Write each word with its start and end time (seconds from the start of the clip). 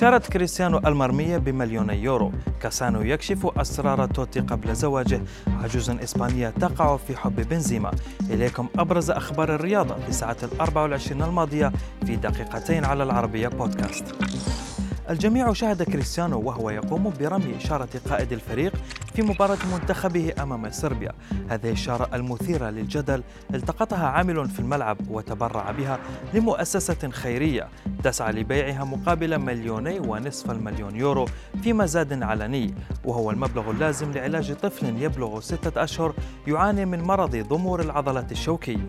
شارت 0.00 0.32
كريستيانو 0.32 0.78
المرمية 0.78 1.38
بمليوني 1.38 2.02
يورو. 2.02 2.32
كاسانو 2.62 3.02
يكشف 3.02 3.46
أسرار 3.46 4.06
توتي 4.06 4.40
قبل 4.40 4.74
زواجه. 4.74 5.20
عجوز 5.46 5.90
إسبانية 5.90 6.48
تقع 6.48 6.96
في 6.96 7.16
حب 7.16 7.48
بنزيما. 7.48 7.90
إليكم 8.30 8.68
أبرز 8.78 9.10
أخبار 9.10 9.54
الرياضة 9.54 9.94
في 10.06 10.12
ساعة 10.12 10.36
الأربع 10.42 10.82
والعشرين 10.82 11.22
الماضية 11.22 11.72
في 12.06 12.16
دقيقتين 12.16 12.84
على 12.84 13.02
العربية 13.02 13.48
بودكاست. 13.48 14.04
الجميع 15.10 15.52
شاهد 15.52 15.82
كريستيانو 15.82 16.40
وهو 16.40 16.70
يقوم 16.70 17.12
برمي 17.20 17.56
إشارة 17.56 17.88
قائد 18.10 18.32
الفريق 18.32 18.72
في 19.16 19.22
مباراة 19.22 19.58
منتخبه 19.72 20.32
أمام 20.42 20.70
صربيا. 20.70 21.12
هذه 21.48 21.66
الإشارة 21.66 22.16
المثيرة 22.16 22.70
للجدل 22.70 23.22
التقطها 23.54 24.06
عامل 24.06 24.48
في 24.48 24.60
الملعب 24.60 24.96
وتبرع 25.10 25.70
بها 25.70 25.98
لمؤسسة 26.34 27.10
خيرية 27.10 27.68
تسعى 28.04 28.32
لبيعها 28.32 28.84
مقابل 28.84 29.38
مليوني 29.38 29.98
ونصف 29.98 30.50
المليون 30.50 30.96
يورو 30.96 31.26
في 31.62 31.72
مزاد 31.72 32.22
علني 32.22 32.74
وهو 33.04 33.30
المبلغ 33.30 33.70
اللازم 33.70 34.12
لعلاج 34.12 34.54
طفل 34.54 35.02
يبلغ 35.02 35.40
ستة 35.40 35.84
أشهر 35.84 36.14
يعاني 36.46 36.84
من 36.84 37.02
مرض 37.02 37.36
ضمور 37.36 37.80
العضلة 37.80 38.26
الشوكية 38.30 38.86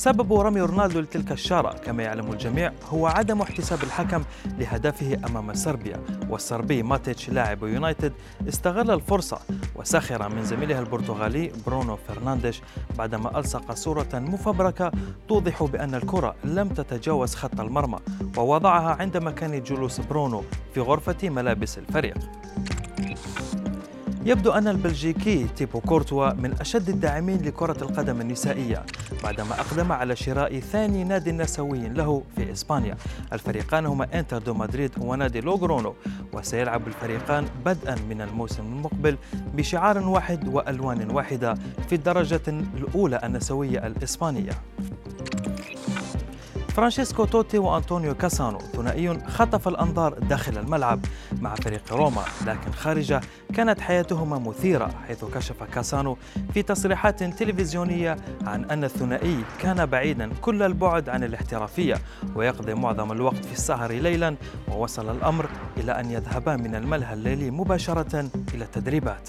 سبب 0.00 0.32
رمي 0.32 0.60
رونالدو 0.60 1.00
لتلك 1.00 1.32
الشارة. 1.32 1.72
كما 1.72 2.02
يعلم 2.02 2.32
الجميع 2.32 2.72
هو 2.88 3.06
عدم 3.06 3.40
احتساب 3.40 3.82
الحكم 3.82 4.22
لهدفه 4.58 5.20
أمام 5.26 5.54
صربيا. 5.54 6.00
والصربي 6.30 6.82
ماتيتش 6.82 7.30
لاعب 7.30 7.62
يونايتد 7.62 8.12
استغل 8.48 8.90
الفرصة 8.90 9.38
وسخر 9.76 10.28
من 10.28 10.44
زميله 10.44 10.78
البرتغالي 10.78 11.52
برونو 11.66 11.96
فرنانديش 11.96 12.62
بعدما 12.98 13.38
ألصق 13.38 13.72
صورة 13.72 14.08
مفبركة 14.14 14.92
توضح 15.28 15.62
بأن 15.62 15.94
الكرة 15.94 16.34
لم 16.44 16.68
تتجاوز 16.68 17.34
خط 17.34 17.60
المرمى 17.60 17.98
ووضعها 18.36 18.96
عند 19.00 19.16
مكان 19.16 19.62
جلوس 19.62 20.00
برونو 20.00 20.42
في 20.74 20.80
غرفة 20.80 21.28
ملابس 21.28 21.78
الفريق. 21.78 22.16
يبدو 24.24 24.50
أن 24.50 24.68
البلجيكي 24.68 25.46
تيبو 25.56 25.80
كورتوا 25.80 26.32
من 26.32 26.52
أشد 26.60 26.88
الداعمين 26.88 27.42
لكرة 27.42 27.76
القدم 27.82 28.20
النسائية 28.20 28.86
بعدما 29.24 29.60
أقدم 29.60 29.92
على 29.92 30.16
شراء 30.16 30.60
ثاني 30.60 31.04
نادي 31.04 31.32
نسوي 31.32 31.88
له 31.88 32.22
في 32.36 32.52
إسبانيا. 32.52 32.96
الفريقان 33.32 33.86
هما 33.86 34.18
إنتر 34.18 34.38
دو 34.38 34.54
مدريد 34.54 34.90
ونادي 34.98 35.40
لوغرونو 35.40 35.94
وسيلعب 36.32 36.88
الفريقان 36.88 37.46
بدءا 37.66 37.96
من 38.10 38.20
الموسم 38.20 38.62
المقبل 38.62 39.16
بشعار 39.54 39.98
واحد 39.98 40.48
وألوان 40.48 41.10
واحدة 41.10 41.54
في 41.88 41.94
الدرجة 41.94 42.42
الأولى 42.48 43.20
النسوية 43.24 43.86
الإسبانية. 43.86 44.52
فرانشيسكو 46.80 47.24
توتي 47.24 47.58
وأنطونيو 47.58 48.14
كاسانو 48.14 48.58
ثنائي 48.58 49.18
خطف 49.26 49.68
الأنظار 49.68 50.18
داخل 50.18 50.58
الملعب 50.58 51.00
مع 51.40 51.54
فريق 51.54 51.92
روما 51.92 52.22
لكن 52.46 52.72
خارجة 52.72 53.20
كانت 53.54 53.80
حياتهما 53.80 54.38
مثيرة 54.38 54.90
حيث 55.08 55.24
كشف 55.24 55.62
كاسانو 55.62 56.16
في 56.54 56.62
تصريحات 56.62 57.22
تلفزيونية 57.22 58.16
عن 58.46 58.64
أن 58.64 58.84
الثنائي 58.84 59.44
كان 59.58 59.86
بعيدا 59.86 60.30
كل 60.40 60.62
البعد 60.62 61.08
عن 61.08 61.24
الاحترافية 61.24 61.94
ويقضي 62.34 62.74
معظم 62.74 63.12
الوقت 63.12 63.44
في 63.44 63.52
السهر 63.52 63.92
ليلا 63.92 64.36
ووصل 64.68 65.16
الأمر 65.16 65.50
إلى 65.76 66.00
أن 66.00 66.10
يذهبا 66.10 66.56
من 66.56 66.74
الملهى 66.74 67.14
الليلي 67.14 67.50
مباشرة 67.50 68.30
إلى 68.54 68.64
التدريبات. 68.64 69.28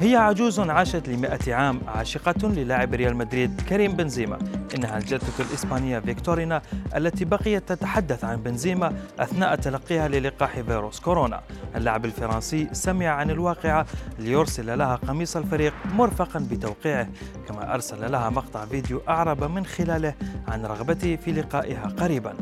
هي 0.00 0.16
عجوز 0.16 0.60
عاشت 0.60 1.08
لمئة 1.08 1.54
عام 1.54 1.80
عاشقة 1.86 2.48
للاعب 2.48 2.94
ريال 2.94 3.16
مدريد 3.16 3.60
كريم 3.68 3.92
بنزيما. 3.92 4.38
إنها 4.74 4.98
الجدة 4.98 5.26
الإسبانية 5.40 5.98
فيكتورينا 5.98 6.62
التي 6.96 7.24
بقيت 7.24 7.68
تتحدث 7.68 8.24
عن 8.24 8.36
بنزيما 8.36 8.92
أثناء 9.18 9.54
تلقيها 9.54 10.08
للقاح 10.08 10.60
فيروس 10.60 11.00
كورونا. 11.00 11.40
اللاعب 11.76 12.04
الفرنسي 12.04 12.68
سمع 12.72 13.06
عن 13.06 13.30
الواقعة 13.30 13.86
ليرسل 14.18 14.78
لها 14.78 14.96
قميص 14.96 15.36
الفريق 15.36 15.74
مرفقا 15.94 16.46
بتوقيعه 16.50 17.08
كما 17.48 17.74
أرسل 17.74 18.12
لها 18.12 18.30
مقطع 18.30 18.64
فيديو 18.64 19.02
أعرب 19.08 19.44
من 19.44 19.66
خلاله 19.66 20.14
عن 20.48 20.66
رغبته 20.66 21.16
في 21.16 21.32
لقائها 21.32 21.86
قريبا. 22.00 22.34